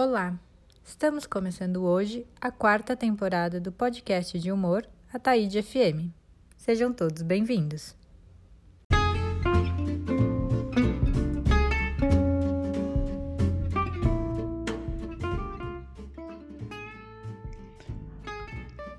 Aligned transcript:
Olá! 0.00 0.38
Estamos 0.84 1.26
começando 1.26 1.82
hoje 1.82 2.24
a 2.40 2.52
quarta 2.52 2.94
temporada 2.94 3.60
do 3.60 3.72
podcast 3.72 4.38
de 4.38 4.52
humor 4.52 4.86
Ataíde 5.12 5.60
FM. 5.60 6.14
Sejam 6.56 6.92
todos 6.92 7.20
bem-vindos. 7.20 7.96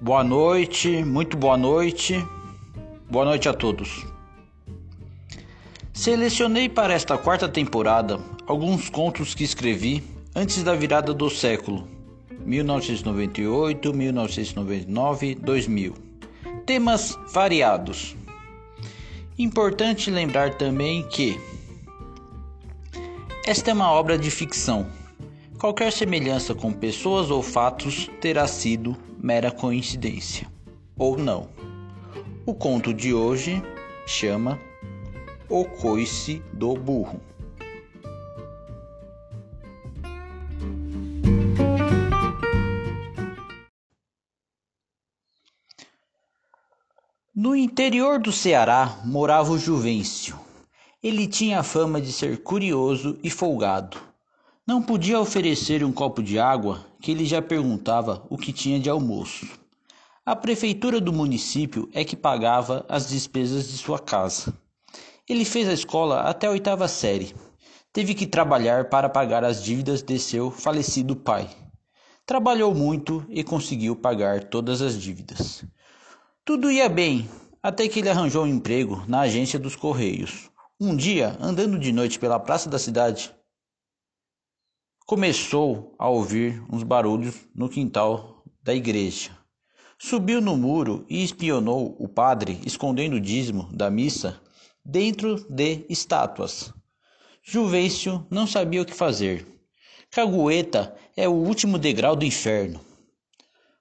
Boa 0.02 0.26
noite, 0.26 1.02
muito 1.06 1.38
boa 1.38 1.56
noite. 1.56 2.16
Boa 3.10 3.24
noite 3.24 3.48
a 3.48 3.54
todos. 3.54 4.06
Selecionei 5.94 6.68
para 6.68 6.94
esta 6.94 7.18
quarta 7.18 7.48
temporada 7.48 8.20
alguns 8.46 8.90
contos 8.90 9.34
que 9.34 9.46
escrevi 9.46 10.19
antes 10.36 10.64
da 10.64 10.76
virada 10.76 11.14
do 11.14 11.30
século 11.30 11.88
1998, 12.46 13.94
1999, 13.94 15.36
2000. 15.36 15.94
Temas 16.66 17.18
variados. 17.34 18.16
Importante 19.38 20.12
lembrar 20.12 20.56
também 20.56 21.04
que 21.04 21.40
esta 23.46 23.72
é 23.72 23.74
uma 23.74 23.92
obra 23.92 24.18
de 24.18 24.30
ficção. 24.30 24.88
Qualquer 25.58 25.92
semelhança 25.92 26.54
com 26.54 26.72
pessoas 26.72 27.32
ou 27.32 27.42
fatos 27.42 28.10
terá 28.22 28.48
sido 28.48 28.96
mera 29.18 29.52
coincidência 29.52 30.48
ou 30.98 31.18
não. 31.18 31.50
O 32.46 32.54
conto 32.54 32.94
de 32.94 33.14
hoje 33.14 33.62
chama 34.06 34.60
O 35.50 35.66
Coice 35.66 36.42
do 36.54 36.74
Burro. 36.76 37.29
No 47.42 47.56
interior 47.56 48.20
do 48.20 48.34
Ceará 48.34 49.00
morava 49.06 49.54
o 49.54 49.58
Juvencio. 49.58 50.38
Ele 51.02 51.26
tinha 51.26 51.62
a 51.62 51.64
fama 51.64 52.02
de 52.02 52.12
ser 52.12 52.44
curioso 52.44 53.18
e 53.24 53.30
folgado. 53.30 53.98
Não 54.68 54.82
podia 54.82 55.18
oferecer 55.22 55.82
um 55.82 55.92
copo 55.94 56.22
de 56.22 56.38
água 56.38 56.86
que 57.02 57.12
ele 57.12 57.24
já 57.24 57.42
perguntava 57.42 58.28
o 58.30 58.38
que 58.38 58.52
tinha 58.52 58.78
de 58.78 58.90
almoço. 58.90 59.48
A 60.26 60.36
prefeitura 60.36 61.00
do 61.00 61.14
município 61.14 61.90
é 61.94 62.04
que 62.04 62.18
pagava 62.18 62.86
as 62.90 63.08
despesas 63.08 63.70
de 63.70 63.78
sua 63.78 64.00
casa. 64.00 64.54
Ele 65.26 65.46
fez 65.46 65.70
a 65.70 65.74
escola 65.74 66.24
até 66.24 66.46
a 66.46 66.52
oitava 66.52 66.90
série. 66.90 67.34
Teve 67.94 68.16
que 68.16 68.28
trabalhar 68.28 68.90
para 68.90 69.08
pagar 69.08 69.46
as 69.46 69.64
dívidas 69.64 70.02
de 70.02 70.20
seu 70.20 70.52
falecido 70.52 71.16
pai. 71.16 71.50
Trabalhou 72.26 72.76
muito 72.76 73.26
e 73.30 73.46
conseguiu 73.46 73.96
pagar 73.96 74.44
todas 74.44 74.82
as 74.82 75.02
dívidas. 75.02 75.64
Tudo 76.50 76.72
ia 76.72 76.90
bem, 76.90 77.30
até 77.62 77.88
que 77.88 78.00
ele 78.00 78.10
arranjou 78.10 78.44
um 78.44 78.48
emprego 78.48 79.06
na 79.08 79.20
agência 79.20 79.60
dos 79.60 79.76
Correios. 79.76 80.50
Um 80.82 80.96
dia, 80.96 81.38
andando 81.40 81.78
de 81.78 81.92
noite 81.92 82.18
pela 82.18 82.40
praça 82.40 82.68
da 82.68 82.80
cidade, 82.80 83.32
começou 85.06 85.94
a 86.00 86.10
ouvir 86.10 86.60
uns 86.68 86.82
barulhos 86.82 87.36
no 87.54 87.70
quintal 87.70 88.44
da 88.64 88.74
igreja. 88.74 89.30
Subiu 90.00 90.42
no 90.42 90.58
muro 90.58 91.06
e 91.08 91.24
espionou 91.24 91.96
o 92.00 92.08
padre 92.08 92.60
escondendo 92.66 93.18
o 93.18 93.22
dízimo 93.22 93.70
da 93.72 93.92
missa 93.92 94.42
dentro 94.84 95.46
de 95.52 95.86
estátuas. 95.88 96.74
Juvencio 97.44 98.26
não 98.28 98.48
sabia 98.48 98.82
o 98.82 98.86
que 98.86 98.96
fazer. 98.96 99.46
Cagueta 100.10 100.98
é 101.16 101.30
o 101.30 101.34
último 101.34 101.78
degrau 101.78 102.16
do 102.16 102.26
inferno. 102.26 102.82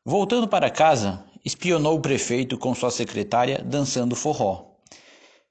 Voltando 0.05 0.49
para 0.49 0.71
casa, 0.71 1.25
espionou 1.49 1.97
o 1.97 2.01
prefeito 2.01 2.59
com 2.59 2.75
sua 2.75 2.91
secretária 2.91 3.63
dançando 3.65 4.15
forró. 4.15 4.77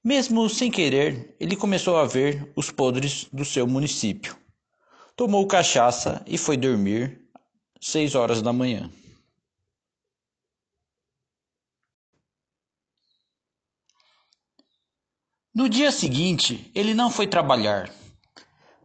Mesmo 0.03 0.47
sem 0.47 0.69
querer, 0.69 1.35
ele 1.39 1.55
começou 1.55 1.97
a 1.97 2.05
ver 2.05 2.51
os 2.55 2.69
podres 2.69 3.27
do 3.33 3.43
seu 3.43 3.65
município. 3.65 4.37
Tomou 5.15 5.47
cachaça 5.47 6.23
e 6.27 6.37
foi 6.37 6.55
dormir 6.55 7.19
seis 7.81 8.13
horas 8.13 8.43
da 8.43 8.53
manhã. 8.53 8.91
No 15.53 15.67
dia 15.67 15.91
seguinte, 15.91 16.71
ele 16.75 16.93
não 16.93 17.09
foi 17.09 17.25
trabalhar. 17.25 17.91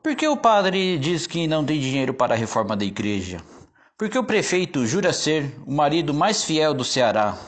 Porque 0.03 0.27
o 0.27 0.39
padre 0.39 0.99
diz 0.99 1.27
que 1.27 1.47
não 1.47 1.65
tem 1.65 1.79
dinheiro 1.79 2.15
para 2.15 2.33
a 2.33 2.37
reforma 2.37 2.75
da 2.75 2.87
igreja. 2.87 3.44
Porque 4.03 4.19
o 4.19 4.25
prefeito 4.25 4.85
jura 4.85 5.13
ser 5.13 5.55
o 5.65 5.71
marido 5.71 6.13
mais 6.13 6.43
fiel 6.43 6.75
do 6.75 6.85
Ceará. 6.85 7.39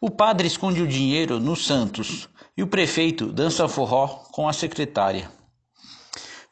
O 0.00 0.10
padre 0.10 0.48
esconde 0.48 0.82
o 0.82 0.88
dinheiro 0.88 1.38
nos 1.38 1.64
Santos 1.64 2.28
e 2.56 2.62
o 2.64 2.66
prefeito 2.66 3.30
dança 3.30 3.68
forró 3.68 4.08
com 4.32 4.48
a 4.48 4.52
secretária. 4.52 5.30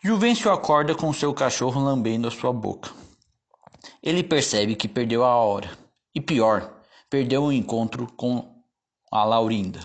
Juvencio 0.01 0.53
acorda 0.53 0.95
com 0.95 1.13
seu 1.13 1.35
cachorro 1.35 1.83
lambendo 1.83 2.29
a 2.29 2.31
sua 2.31 2.53
boca. 2.53 2.93
Ele 4.01 4.23
percebe 4.23 4.77
que 4.77 4.87
perdeu 4.87 5.25
a 5.25 5.35
hora. 5.35 5.69
E 6.15 6.21
pior, 6.21 6.73
perdeu 7.11 7.43
o 7.43 7.53
encontro 7.53 8.07
com 8.17 8.63
a 9.11 9.25
Laurinda. 9.25 9.81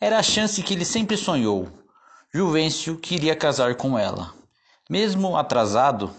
Era 0.00 0.20
a 0.20 0.22
chance 0.22 0.62
que 0.62 0.72
ele 0.72 0.86
sempre 0.86 1.18
sonhou. 1.18 1.68
Juvencio 2.32 2.96
queria 2.96 3.36
casar 3.36 3.74
com 3.74 3.98
ela. 3.98 4.32
Mesmo 4.88 5.36
atrasado, 5.36 6.10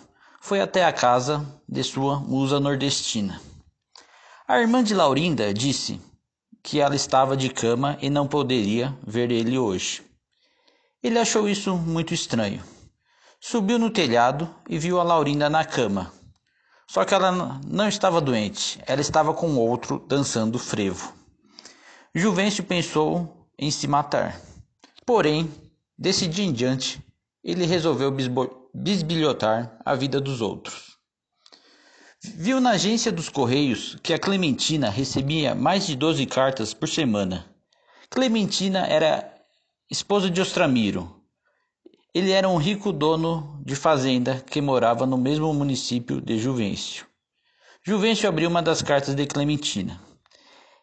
foi 0.43 0.59
até 0.59 0.83
a 0.83 0.91
casa 0.91 1.45
de 1.69 1.83
sua 1.83 2.19
musa 2.19 2.59
nordestina. 2.59 3.39
A 4.47 4.59
irmã 4.59 4.83
de 4.83 4.95
Laurinda 4.95 5.53
disse 5.53 6.01
que 6.63 6.79
ela 6.79 6.95
estava 6.95 7.37
de 7.37 7.47
cama 7.47 7.95
e 8.01 8.09
não 8.09 8.27
poderia 8.27 8.97
ver 9.05 9.31
ele 9.31 9.59
hoje. 9.59 10.03
Ele 11.01 11.19
achou 11.19 11.47
isso 11.47 11.77
muito 11.77 12.11
estranho. 12.13 12.63
Subiu 13.39 13.77
no 13.77 13.91
telhado 13.91 14.49
e 14.67 14.79
viu 14.79 14.99
a 14.99 15.03
Laurinda 15.03 15.47
na 15.47 15.63
cama. 15.63 16.11
Só 16.87 17.05
que 17.05 17.13
ela 17.13 17.31
não 17.65 17.87
estava 17.87 18.19
doente, 18.19 18.81
ela 18.87 18.99
estava 18.99 19.35
com 19.35 19.55
outro 19.55 20.03
dançando 20.07 20.57
frevo. 20.57 21.13
Juvencio 22.15 22.63
pensou 22.63 23.47
em 23.57 23.69
se 23.69 23.87
matar. 23.87 24.41
Porém, 25.05 25.49
desse 25.95 26.27
dia 26.27 26.45
em 26.45 26.51
diante, 26.51 26.99
ele 27.43 27.65
resolveu 27.65 28.11
bisbilhotar 28.73 29.77
a 29.83 29.95
vida 29.95 30.21
dos 30.21 30.41
outros. 30.41 30.97
Viu 32.23 32.61
na 32.61 32.71
agência 32.71 33.11
dos 33.11 33.29
Correios 33.29 33.97
que 34.01 34.13
a 34.13 34.19
Clementina 34.19 34.89
recebia 34.89 35.53
mais 35.55 35.85
de 35.85 35.95
12 35.95 36.25
cartas 36.27 36.73
por 36.73 36.87
semana. 36.87 37.45
Clementina 38.09 38.85
era 38.87 39.33
esposa 39.89 40.29
de 40.29 40.39
Ostramiro. 40.39 41.21
Ele 42.13 42.31
era 42.31 42.47
um 42.47 42.57
rico 42.57 42.93
dono 42.93 43.59
de 43.65 43.75
fazenda 43.75 44.39
que 44.39 44.61
morava 44.61 45.05
no 45.05 45.17
mesmo 45.17 45.53
município 45.53 46.21
de 46.21 46.37
Juvencio. 46.37 47.05
Juvencio 47.83 48.29
abriu 48.29 48.49
uma 48.49 48.61
das 48.61 48.81
cartas 48.81 49.15
de 49.15 49.25
Clementina. 49.25 49.99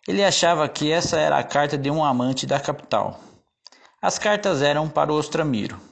Ele 0.07 0.25
achava 0.25 0.69
que 0.69 0.91
essa 0.91 1.19
era 1.19 1.39
a 1.39 1.45
carta 1.45 1.79
de 1.79 1.91
um 1.91 2.05
amante 2.05 2.47
da 2.47 2.59
capital. 2.59 3.21
As 4.03 4.19
cartas 4.19 4.63
eram 4.63 4.89
para 4.89 5.13
o 5.13 5.17
Ostramiro 5.17 5.88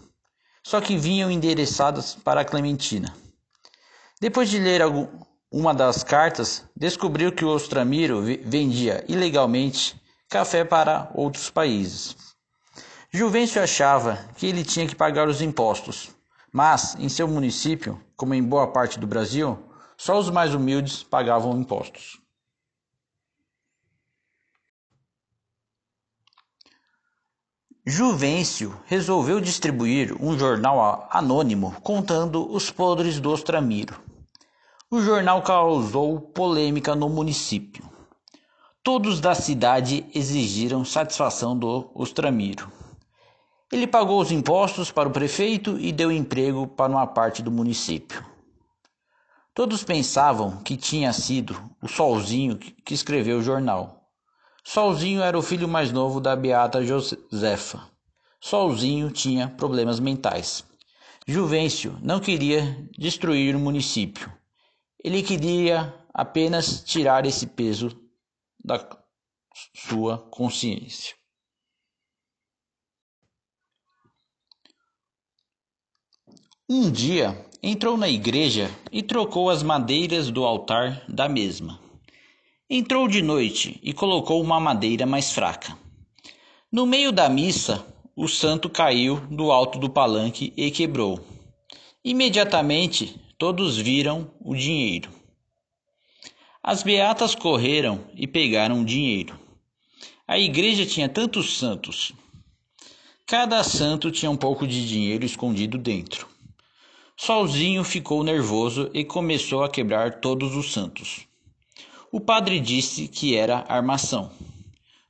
só 0.67 0.81
que 0.81 0.97
vinham 0.97 1.31
endereçadas 1.31 2.17
para 2.17 2.45
Clementina. 2.45 3.15
Depois 4.21 4.51
de 4.51 4.59
ler 4.59 4.83
uma 5.49 5.73
das 5.73 6.03
cartas, 6.03 6.65
descobriu 6.75 7.31
que 7.31 7.45
o 7.45 7.51
Ostramiro 7.51 8.21
vendia 8.45 9.05
ilegalmente 9.07 9.95
café 10.29 10.65
para 10.65 11.09
outros 11.15 11.51
países. 11.51 12.17
Juvencio 13.13 13.63
achava 13.63 14.19
que 14.37 14.45
ele 14.45 14.65
tinha 14.65 14.89
que 14.89 14.97
pagar 14.97 15.29
os 15.29 15.41
impostos, 15.41 16.11
mas 16.53 16.97
em 16.99 17.09
seu 17.09 17.29
município, 17.29 18.01
como 18.17 18.35
em 18.35 18.43
boa 18.43 18.67
parte 18.73 18.99
do 18.99 19.07
Brasil, 19.07 19.57
só 19.97 20.19
os 20.19 20.31
mais 20.31 20.53
humildes 20.53 21.01
pagavam 21.01 21.57
impostos. 21.57 22.21
Juvencio 27.89 28.77
resolveu 28.87 29.41
distribuir 29.41 30.13
um 30.21 30.37
jornal 30.37 31.09
anônimo 31.09 31.71
contando 31.83 32.53
os 32.53 32.69
podres 32.69 33.21
do 33.21 33.31
Ostramiro. 33.31 33.95
O 34.91 35.01
jornal 35.01 35.41
causou 35.43 36.21
polêmica 36.21 36.97
no 36.97 37.09
município. 37.09 37.89
Todos 38.83 39.21
da 39.21 39.37
cidade 39.37 40.05
exigiram 40.13 40.85
satisfação 40.85 41.57
do 41.57 41.89
Ostramiro. 41.95 42.73
Ele 43.71 43.87
pagou 43.87 44.21
os 44.21 44.33
impostos 44.33 44.91
para 44.91 45.09
o 45.09 45.13
prefeito 45.13 45.79
e 45.79 45.93
deu 45.93 46.11
emprego 46.11 46.67
para 46.67 46.91
uma 46.91 47.07
parte 47.07 47.41
do 47.41 47.53
município. 47.53 48.27
Todos 49.55 49.85
pensavam 49.85 50.57
que 50.57 50.77
tinha 50.77 51.13
sido 51.13 51.57
o 51.81 51.87
Solzinho 51.87 52.59
que 52.59 52.95
escreveu 52.95 53.39
o 53.39 53.43
jornal. 53.45 53.96
Solzinho 54.69 55.23
era 55.23 55.39
o 55.39 55.43
filho 55.43 55.69
mais 55.69 55.93
novo 55.93 56.21
da 56.21 56.35
beata 56.35 56.85
Josefa. 56.85 57.89
Solzinho 58.41 59.13
tinha 59.13 59.49
problemas 59.49 60.01
mentais. 60.01 60.65
Juvencio 61.25 61.97
não 62.03 62.19
queria 62.19 62.85
destruir 62.99 63.55
o 63.55 63.61
município. 63.61 64.31
Ele 65.03 65.23
queria 65.23 65.95
apenas 66.13 66.83
tirar 66.83 67.25
esse 67.25 67.47
peso 67.47 67.97
da 68.63 68.85
sua 69.73 70.19
consciência. 70.31 71.15
Um 76.69 76.91
dia 76.91 77.49
entrou 77.63 77.97
na 77.97 78.09
igreja 78.09 78.69
e 78.91 79.01
trocou 79.01 79.49
as 79.49 79.63
madeiras 79.63 80.29
do 80.29 80.45
altar 80.45 81.05
da 81.09 81.29
mesma. 81.29 81.86
Entrou 82.69 83.07
de 83.07 83.23
noite 83.23 83.79
e 83.81 83.93
colocou 83.93 84.43
uma 84.43 84.59
madeira 84.59 85.07
mais 85.07 85.31
fraca. 85.31 85.79
No 86.71 86.85
meio 86.85 87.13
da 87.13 87.29
missa, 87.29 87.87
o 88.17 88.27
santo 88.27 88.69
caiu 88.69 89.21
do 89.31 89.53
alto 89.53 89.79
do 89.79 89.89
palanque 89.89 90.53
e 90.57 90.69
quebrou. 90.73 91.25
Imediatamente 92.05 93.21
todos 93.39 93.77
viram 93.79 94.29
o 94.41 94.53
dinheiro. 94.53 95.09
As 96.61 96.83
beatas 96.83 97.37
correram 97.37 98.05
e 98.17 98.27
pegaram 98.27 98.81
o 98.81 98.85
dinheiro. 98.85 99.39
A 100.27 100.37
igreja 100.37 100.85
tinha 100.85 101.09
tantos 101.09 101.59
santos. 101.59 102.11
Cada 103.25 103.63
santo 103.63 104.11
tinha 104.11 104.29
um 104.29 104.37
pouco 104.37 104.67
de 104.67 104.89
dinheiro 104.89 105.25
escondido 105.25 105.79
dentro. 105.79 106.27
Solzinho 107.17 107.85
ficou 107.85 108.25
nervoso 108.25 108.91
e 108.93 109.05
começou 109.05 109.63
a 109.63 109.69
quebrar 109.69 110.19
todos 110.19 110.57
os 110.57 110.73
santos. 110.73 111.29
O 112.17 112.21
padre 112.21 112.61
disse 112.61 113.09
que 113.09 113.37
era 113.37 113.67
armação. 113.69 114.31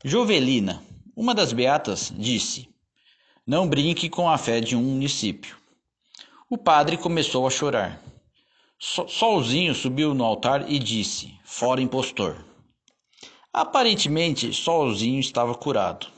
Jovelina, 0.05 0.82
uma 1.14 1.32
das 1.32 1.53
beatas, 1.53 2.12
disse: 2.19 2.69
não 3.47 3.69
brinque 3.69 4.08
com 4.08 4.29
a 4.29 4.37
fé 4.37 4.61
de 4.61 4.75
um 4.75 4.82
município. 4.82 5.56
O 6.50 6.58
padre 6.58 6.97
começou 6.97 7.47
a 7.47 7.50
chorar. 7.50 8.03
Solzinho 8.76 9.73
subiu 9.73 10.14
no 10.14 10.25
altar 10.25 10.69
e 10.69 10.81
disse: 10.81 11.32
Fora 11.44 11.81
impostor. 11.81 12.44
Aparentemente, 13.53 14.53
Solzinho 14.53 15.20
estava 15.20 15.55
curado. 15.55 16.08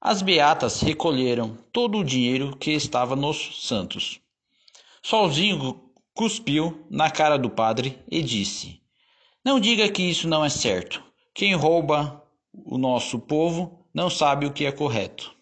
As 0.00 0.22
beatas 0.22 0.82
recolheram 0.82 1.58
todo 1.72 1.98
o 1.98 2.04
dinheiro 2.04 2.56
que 2.56 2.70
estava 2.70 3.16
nos 3.16 3.66
santos. 3.66 4.20
Solzinho 5.02 5.82
cuspiu 6.14 6.86
na 6.88 7.10
cara 7.10 7.36
do 7.36 7.50
padre 7.50 7.98
e 8.08 8.22
disse: 8.22 8.81
Não 9.44 9.58
diga 9.58 9.90
que 9.90 10.02
isso 10.02 10.28
não 10.28 10.44
é 10.44 10.48
certo. 10.48 11.02
Quem 11.34 11.54
rouba 11.54 12.22
o 12.52 12.78
nosso 12.78 13.18
povo 13.18 13.86
não 13.92 14.08
sabe 14.08 14.46
o 14.46 14.52
que 14.52 14.64
é 14.64 14.72
correto. 14.72 15.34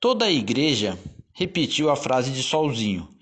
Toda 0.00 0.24
a 0.24 0.30
igreja 0.30 0.98
repetiu 1.32 1.90
a 1.90 1.96
frase 1.96 2.30
de 2.32 2.42
Solzinho 2.42 3.14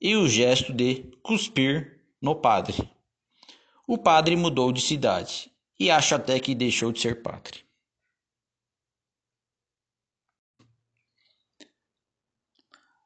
e 0.00 0.14
o 0.14 0.28
gesto 0.28 0.72
de 0.72 1.10
cuspir 1.22 2.00
no 2.20 2.36
padre. 2.36 2.88
O 3.86 3.98
padre 3.98 4.36
mudou 4.36 4.70
de 4.70 4.80
cidade 4.80 5.50
e 5.78 5.90
acho 5.90 6.14
até 6.14 6.38
que 6.38 6.54
deixou 6.54 6.92
de 6.92 7.00
ser 7.00 7.22
padre. 7.22 7.66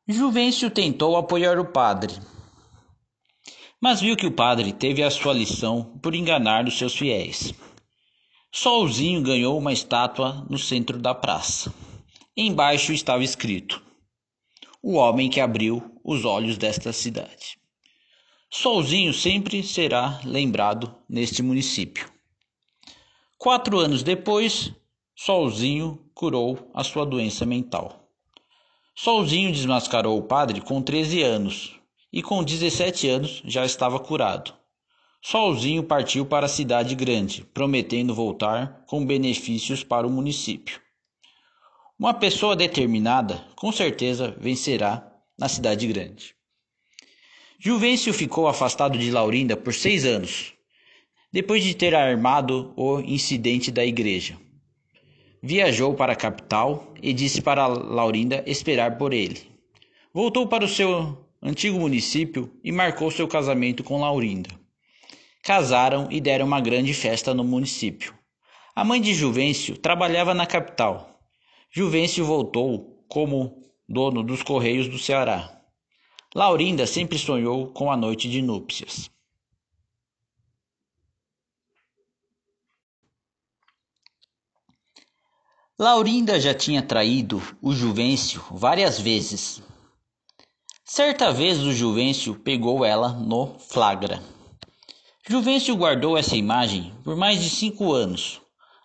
Juvencio 0.06 0.70
tentou 0.70 1.16
apoiar 1.16 1.58
o 1.58 1.64
padre, 1.64 2.12
mas 3.80 4.00
viu 4.00 4.14
que 4.14 4.26
o 4.26 4.32
padre 4.32 4.72
teve 4.72 5.02
a 5.02 5.10
sua 5.10 5.32
lição 5.32 5.98
por 6.02 6.14
enganar 6.14 6.66
os 6.66 6.76
seus 6.76 6.94
fiéis. 6.94 7.54
Solzinho 8.52 9.22
ganhou 9.22 9.56
uma 9.56 9.72
estátua 9.72 10.46
no 10.50 10.58
centro 10.58 10.98
da 10.98 11.14
praça. 11.14 11.72
Embaixo 12.36 12.92
estava 12.92 13.24
escrito: 13.24 13.82
O 14.82 14.94
homem 14.94 15.30
que 15.30 15.40
abriu 15.40 15.98
os 16.04 16.24
olhos 16.24 16.58
desta 16.58 16.92
cidade. 16.92 17.58
Solzinho 18.52 19.14
sempre 19.14 19.62
será 19.62 20.20
lembrado 20.24 20.94
neste 21.08 21.42
município. 21.42 22.10
Quatro 23.38 23.78
anos 23.78 24.02
depois, 24.02 24.72
Solzinho 25.16 26.04
curou 26.12 26.70
a 26.74 26.84
sua 26.84 27.06
doença 27.06 27.46
mental. 27.46 28.08
Solzinho 28.94 29.52
desmascarou 29.52 30.18
o 30.18 30.22
padre 30.22 30.60
com 30.60 30.82
13 30.82 31.22
anos 31.22 31.79
e 32.12 32.22
com 32.22 32.42
17 32.42 33.08
anos 33.08 33.42
já 33.44 33.64
estava 33.64 33.98
curado. 33.98 34.54
Solzinho 35.22 35.82
partiu 35.82 36.24
para 36.24 36.46
a 36.46 36.48
cidade 36.48 36.94
grande, 36.94 37.44
prometendo 37.52 38.14
voltar 38.14 38.84
com 38.86 39.04
benefícios 39.04 39.84
para 39.84 40.06
o 40.06 40.10
município. 40.10 40.80
Uma 41.98 42.14
pessoa 42.14 42.56
determinada 42.56 43.44
com 43.54 43.70
certeza 43.70 44.34
vencerá 44.40 45.06
na 45.38 45.48
cidade 45.48 45.86
grande. 45.86 46.34
Juvencio 47.58 48.14
ficou 48.14 48.48
afastado 48.48 48.98
de 48.98 49.10
Laurinda 49.10 49.54
por 49.54 49.74
seis 49.74 50.06
anos, 50.06 50.54
depois 51.30 51.62
de 51.62 51.74
ter 51.74 51.94
armado 51.94 52.72
o 52.74 53.00
incidente 53.00 53.70
da 53.70 53.84
igreja. 53.84 54.38
Viajou 55.42 55.94
para 55.94 56.14
a 56.14 56.16
capital 56.16 56.94
e 57.02 57.12
disse 57.12 57.42
para 57.42 57.66
Laurinda 57.66 58.42
esperar 58.46 58.96
por 58.96 59.12
ele. 59.12 59.40
Voltou 60.12 60.46
para 60.46 60.64
o 60.64 60.68
seu 60.68 61.29
antigo 61.42 61.78
município 61.78 62.52
e 62.62 62.72
marcou 62.72 63.10
seu 63.10 63.28
casamento 63.28 63.84
com 63.84 64.00
Laurinda. 64.00 64.50
Casaram 65.42 66.08
e 66.10 66.20
deram 66.20 66.46
uma 66.46 66.60
grande 66.60 66.94
festa 66.94 67.32
no 67.32 67.44
município. 67.44 68.14
A 68.74 68.84
mãe 68.84 69.00
de 69.00 69.14
Juvencio 69.14 69.76
trabalhava 69.76 70.34
na 70.34 70.46
capital 70.46 71.10
Juvencio 71.72 72.24
voltou 72.24 73.06
como 73.08 73.72
dono 73.88 74.24
dos 74.24 74.42
Correios 74.42 74.88
do 74.88 74.98
Ceará. 74.98 75.62
Laurinda 76.34 76.84
sempre 76.84 77.16
sonhou 77.16 77.68
com 77.68 77.92
a 77.92 77.96
noite 77.96 78.28
de 78.28 78.42
núpcias. 78.42 79.08
Laurinda 85.78 86.40
já 86.40 86.52
tinha 86.52 86.82
traído 86.82 87.40
o 87.62 87.72
Juvencio 87.72 88.42
várias 88.50 88.98
vezes. 88.98 89.62
Certa 90.92 91.32
vez 91.32 91.60
o 91.60 91.72
Juvencio 91.72 92.34
pegou 92.34 92.84
ela 92.84 93.10
no 93.10 93.56
flagra. 93.60 94.20
Juvencio 95.24 95.76
guardou 95.76 96.18
essa 96.18 96.34
imagem 96.34 96.92
por 97.04 97.14
mais 97.14 97.40
de 97.40 97.48
cinco 97.48 97.92
anos. 97.92 98.40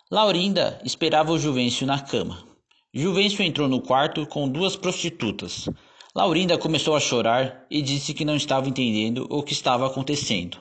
Laurinda 0.08 0.80
esperava 0.84 1.32
o 1.32 1.38
Juvencio 1.38 1.84
na 1.84 1.98
cama. 1.98 2.46
Juvencio 2.94 3.44
entrou 3.44 3.66
no 3.66 3.82
quarto 3.82 4.24
com 4.24 4.48
duas 4.48 4.76
prostitutas. 4.76 5.68
Laurinda 6.14 6.56
começou 6.56 6.94
a 6.94 7.00
chorar 7.00 7.66
e 7.68 7.82
disse 7.82 8.14
que 8.14 8.24
não 8.24 8.36
estava 8.36 8.68
entendendo 8.68 9.26
o 9.28 9.42
que 9.42 9.52
estava 9.52 9.84
acontecendo. 9.84 10.58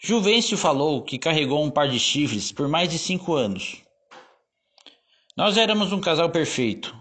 Juvencio 0.00 0.58
falou 0.58 1.00
que 1.00 1.16
carregou 1.16 1.62
um 1.62 1.70
par 1.70 1.88
de 1.88 2.00
chifres 2.00 2.50
por 2.50 2.66
mais 2.66 2.88
de 2.88 2.98
cinco 2.98 3.34
anos. 3.34 3.76
Nós 5.36 5.56
éramos 5.56 5.92
um 5.92 6.00
casal 6.00 6.28
perfeito, 6.30 6.92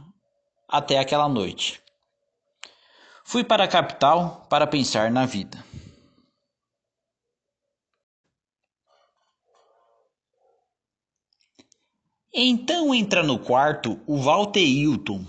até 0.70 1.00
aquela 1.00 1.28
noite. 1.28 1.82
Fui 3.32 3.46
para 3.46 3.64
a 3.64 3.68
capital 3.70 4.46
para 4.50 4.68
pensar 4.68 5.10
na 5.10 5.26
vida. 5.26 5.64
Então 12.34 12.94
entra 12.94 13.24
no 13.24 13.40
quarto 13.40 13.98
o 14.06 14.18
Walter 14.18 14.60
Hilton. 14.60 15.26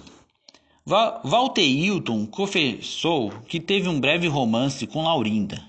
Va 0.84 1.20
Walter 1.22 1.62
Hilton 1.62 2.26
confessou 2.26 3.30
que 3.46 3.60
teve 3.60 3.88
um 3.88 4.00
breve 4.00 4.26
romance 4.26 4.84
com 4.84 5.04
Laurinda. 5.04 5.62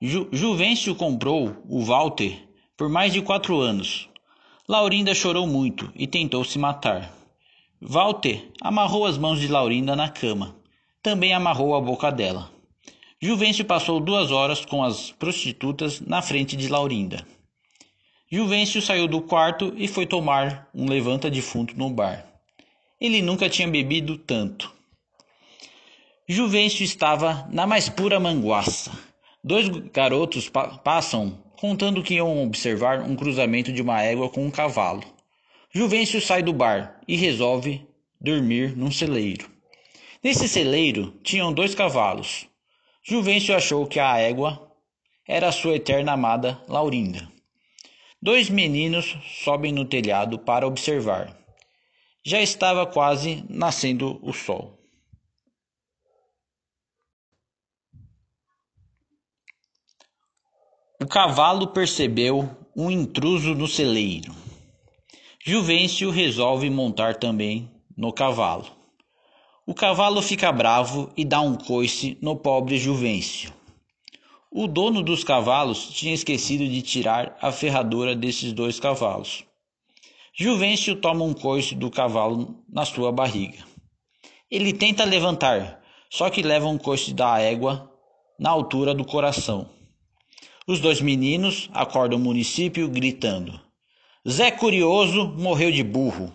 Ju 0.00 0.26
Juvencio 0.32 0.94
comprou 0.94 1.54
o 1.68 1.84
Walter 1.84 2.48
por 2.78 2.88
mais 2.88 3.12
de 3.12 3.20
quatro 3.20 3.60
anos. 3.60 4.08
Laurinda 4.66 5.14
chorou 5.14 5.46
muito 5.46 5.92
e 5.94 6.06
tentou 6.06 6.42
se 6.44 6.58
matar. 6.58 7.12
Walter 7.78 8.50
amarrou 8.58 9.04
as 9.04 9.18
mãos 9.18 9.38
de 9.38 9.48
Laurinda 9.48 9.94
na 9.94 10.08
cama. 10.08 10.56
Também 11.02 11.32
amarrou 11.32 11.74
a 11.74 11.80
boca 11.80 12.10
dela. 12.10 12.50
Juvencio 13.20 13.64
passou 13.64 14.00
duas 14.00 14.30
horas 14.30 14.64
com 14.64 14.82
as 14.82 15.12
prostitutas 15.12 16.00
na 16.00 16.22
frente 16.22 16.56
de 16.56 16.68
Laurinda. 16.68 17.26
Juvencio 18.30 18.82
saiu 18.82 19.08
do 19.08 19.22
quarto 19.22 19.72
e 19.76 19.88
foi 19.88 20.06
tomar 20.06 20.68
um 20.74 20.88
levanta-defunto 20.88 21.76
no 21.78 21.88
bar. 21.88 22.26
Ele 23.00 23.22
nunca 23.22 23.48
tinha 23.48 23.66
bebido 23.66 24.18
tanto. 24.18 24.72
Juvencio 26.28 26.84
estava 26.84 27.48
na 27.50 27.66
mais 27.66 27.88
pura 27.88 28.20
manguaça. 28.20 28.92
Dois 29.42 29.68
garotos 29.68 30.48
pa 30.48 30.78
passam 30.78 31.42
contando 31.58 32.02
que 32.02 32.14
iam 32.14 32.44
observar 32.44 33.00
um 33.00 33.16
cruzamento 33.16 33.72
de 33.72 33.80
uma 33.80 34.02
égua 34.02 34.28
com 34.28 34.44
um 34.44 34.50
cavalo. 34.50 35.02
Juvencio 35.72 36.20
sai 36.20 36.42
do 36.42 36.52
bar 36.52 37.00
e 37.08 37.16
resolve 37.16 37.86
dormir 38.20 38.76
num 38.76 38.90
celeiro. 38.90 39.57
Nesse 40.22 40.48
celeiro 40.48 41.12
tinham 41.22 41.52
dois 41.52 41.74
cavalos. 41.74 42.48
Juvencio 43.02 43.54
achou 43.54 43.86
que 43.86 44.00
a 44.00 44.18
égua 44.18 44.68
era 45.26 45.52
sua 45.52 45.76
eterna 45.76 46.12
amada 46.12 46.60
Laurinda. 46.66 47.30
Dois 48.20 48.50
meninos 48.50 49.16
sobem 49.44 49.72
no 49.72 49.84
telhado 49.84 50.38
para 50.38 50.66
observar. 50.66 51.38
Já 52.24 52.40
estava 52.40 52.84
quase 52.84 53.44
nascendo 53.48 54.18
o 54.22 54.32
sol. 54.32 54.76
O 61.00 61.06
cavalo 61.06 61.68
percebeu 61.68 62.50
um 62.76 62.90
intruso 62.90 63.54
no 63.54 63.68
celeiro. 63.68 64.34
Juvencio 65.44 66.10
resolve 66.10 66.68
montar 66.68 67.16
também 67.16 67.70
no 67.96 68.12
cavalo. 68.12 68.77
O 69.70 69.74
cavalo 69.74 70.22
fica 70.22 70.50
bravo 70.50 71.12
e 71.14 71.26
dá 71.26 71.42
um 71.42 71.54
coice 71.54 72.16
no 72.22 72.34
pobre 72.34 72.78
Juvencio. 72.78 73.52
O 74.50 74.66
dono 74.66 75.02
dos 75.02 75.22
cavalos 75.22 75.90
tinha 75.90 76.14
esquecido 76.14 76.66
de 76.66 76.80
tirar 76.80 77.36
a 77.38 77.52
ferradura 77.52 78.16
desses 78.16 78.54
dois 78.54 78.80
cavalos. 78.80 79.44
Juvencio 80.32 80.96
toma 80.96 81.22
um 81.22 81.34
coice 81.34 81.74
do 81.74 81.90
cavalo 81.90 82.64
na 82.66 82.86
sua 82.86 83.12
barriga. 83.12 83.62
Ele 84.50 84.72
tenta 84.72 85.04
levantar, 85.04 85.82
só 86.08 86.30
que 86.30 86.40
leva 86.40 86.66
um 86.66 86.78
coice 86.78 87.12
da 87.12 87.38
égua 87.38 87.92
na 88.40 88.48
altura 88.48 88.94
do 88.94 89.04
coração. 89.04 89.68
Os 90.66 90.80
dois 90.80 91.02
meninos 91.02 91.68
acordam 91.74 92.18
o 92.18 92.22
município 92.22 92.88
gritando: 92.88 93.60
Zé 94.26 94.50
Curioso 94.50 95.28
morreu 95.36 95.70
de 95.70 95.82
burro. 95.82 96.32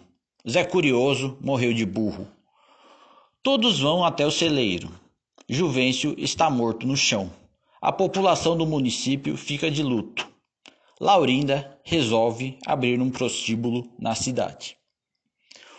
Zé 0.47 0.63
Curioso 0.63 1.35
morreu 1.41 1.73
de 1.73 1.83
burro. 1.83 2.27
Todos 3.43 3.81
vão 3.81 4.05
até 4.05 4.25
o 4.25 4.31
celeiro. 4.31 4.89
Juvencio 5.49 6.15
está 6.17 6.49
morto 6.49 6.87
no 6.87 6.95
chão. 6.95 7.29
A 7.81 7.91
população 7.91 8.55
do 8.55 8.65
município 8.65 9.35
fica 9.35 9.69
de 9.69 9.83
luto. 9.83 10.25
Laurinda 10.97 11.77
resolve 11.83 12.57
abrir 12.65 13.01
um 13.01 13.11
prostíbulo 13.11 13.91
na 13.99 14.15
cidade. 14.15 14.77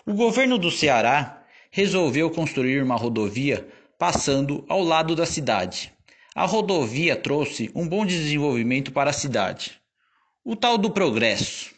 O 0.04 0.12
governo 0.12 0.58
do 0.58 0.70
Ceará 0.70 1.42
resolveu 1.70 2.30
construir 2.30 2.82
uma 2.82 2.96
rodovia 2.96 3.66
passando 3.98 4.62
ao 4.68 4.82
lado 4.82 5.16
da 5.16 5.24
cidade. 5.24 5.90
A 6.34 6.44
rodovia 6.44 7.16
trouxe 7.16 7.70
um 7.74 7.88
bom 7.88 8.04
desenvolvimento 8.04 8.92
para 8.92 9.08
a 9.08 9.14
cidade. 9.14 9.80
O 10.44 10.54
tal 10.54 10.76
do 10.76 10.90
progresso. 10.90 11.74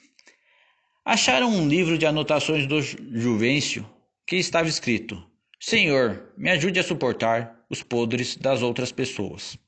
Acharam 1.04 1.48
um 1.48 1.68
livro 1.68 1.96
de 1.96 2.06
anotações 2.06 2.66
do 2.66 2.82
Juvencio 2.82 3.88
que 4.26 4.34
estava 4.34 4.68
escrito: 4.68 5.24
Senhor, 5.58 6.32
me 6.36 6.50
ajude 6.50 6.78
a 6.78 6.84
suportar 6.84 7.64
os 7.70 7.82
podres 7.82 8.36
das 8.36 8.62
outras 8.62 8.92
pessoas. 8.92 9.58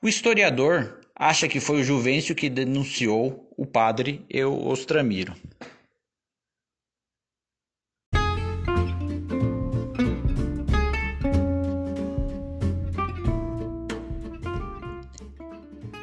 O 0.00 0.08
historiador 0.08 1.00
acha 1.14 1.48
que 1.48 1.60
foi 1.60 1.80
o 1.80 1.84
Juvencio 1.84 2.34
que 2.34 2.48
denunciou 2.48 3.52
o 3.56 3.66
padre 3.66 4.24
Eustramiro. 4.28 5.34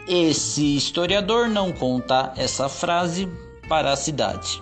Esse 0.08 0.76
historiador 0.76 1.48
não 1.48 1.72
conta 1.72 2.34
essa 2.38 2.68
frase 2.68 3.28
para 3.68 3.92
a 3.92 3.96
cidade. 3.96 4.62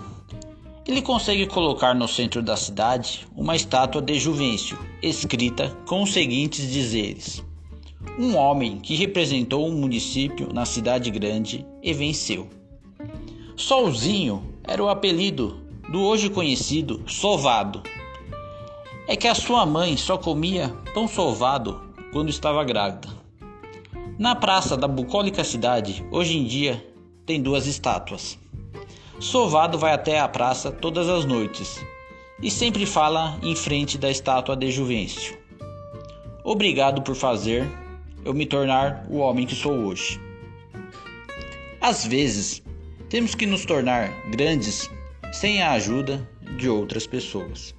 Ele 0.91 1.01
consegue 1.01 1.47
colocar 1.47 1.95
no 1.95 2.05
centro 2.05 2.43
da 2.43 2.57
cidade 2.57 3.25
uma 3.33 3.55
estátua 3.55 4.01
de 4.01 4.19
Juvencio, 4.19 4.77
escrita 5.01 5.69
com 5.87 6.03
os 6.03 6.11
seguintes 6.11 6.69
dizeres: 6.69 7.41
Um 8.19 8.35
homem 8.35 8.77
que 8.77 8.95
representou 8.95 9.65
um 9.65 9.71
município 9.71 10.51
na 10.53 10.65
cidade 10.65 11.09
grande 11.09 11.65
e 11.81 11.93
venceu. 11.93 12.49
Solzinho 13.55 14.43
era 14.65 14.83
o 14.83 14.89
apelido 14.89 15.61
do 15.89 16.01
hoje 16.01 16.29
conhecido 16.29 17.01
Sovado. 17.07 17.81
É 19.07 19.15
que 19.15 19.29
a 19.29 19.33
sua 19.33 19.65
mãe 19.65 19.95
só 19.95 20.17
comia 20.17 20.75
pão 20.93 21.07
sovado 21.07 21.81
quando 22.11 22.27
estava 22.27 22.65
grávida. 22.65 23.07
Na 24.19 24.35
praça 24.35 24.75
da 24.75 24.89
bucólica 24.89 25.45
cidade, 25.45 26.05
hoje 26.11 26.37
em 26.37 26.43
dia, 26.43 26.85
tem 27.25 27.41
duas 27.41 27.65
estátuas. 27.65 28.40
Sovado 29.21 29.77
vai 29.77 29.93
até 29.93 30.19
a 30.19 30.27
praça 30.27 30.71
todas 30.71 31.07
as 31.07 31.25
noites 31.25 31.79
e 32.41 32.49
sempre 32.49 32.87
fala 32.87 33.37
em 33.43 33.55
frente 33.55 33.95
da 33.95 34.09
estátua 34.09 34.57
de 34.57 34.71
Juvencio. 34.71 35.37
Obrigado 36.43 37.03
por 37.03 37.15
fazer 37.15 37.69
eu 38.25 38.33
me 38.33 38.47
tornar 38.47 39.05
o 39.07 39.17
homem 39.17 39.45
que 39.45 39.53
sou 39.53 39.73
hoje. 39.73 40.19
Às 41.79 42.03
vezes, 42.03 42.63
temos 43.09 43.35
que 43.35 43.45
nos 43.45 43.63
tornar 43.63 44.09
grandes 44.31 44.89
sem 45.31 45.61
a 45.61 45.73
ajuda 45.73 46.27
de 46.57 46.67
outras 46.67 47.05
pessoas. 47.05 47.75